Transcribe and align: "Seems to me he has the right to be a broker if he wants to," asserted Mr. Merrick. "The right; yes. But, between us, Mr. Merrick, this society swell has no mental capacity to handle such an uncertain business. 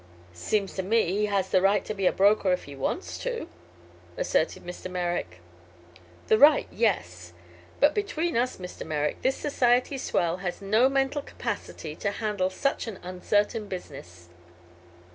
"Seems 0.33 0.73
to 0.73 0.81
me 0.81 1.11
he 1.11 1.27
has 1.27 1.49
the 1.49 1.61
right 1.61 1.85
to 1.85 1.93
be 1.93 2.07
a 2.07 2.11
broker 2.11 2.51
if 2.51 2.63
he 2.63 2.75
wants 2.75 3.19
to," 3.19 3.47
asserted 4.17 4.63
Mr. 4.63 4.89
Merrick. 4.89 5.41
"The 6.27 6.39
right; 6.39 6.67
yes. 6.71 7.33
But, 7.79 7.93
between 7.93 8.35
us, 8.35 8.57
Mr. 8.57 8.83
Merrick, 8.83 9.21
this 9.21 9.35
society 9.37 9.99
swell 9.99 10.37
has 10.37 10.59
no 10.59 10.89
mental 10.89 11.21
capacity 11.21 11.95
to 11.97 12.13
handle 12.13 12.49
such 12.49 12.87
an 12.87 12.97
uncertain 13.03 13.67
business. 13.67 14.29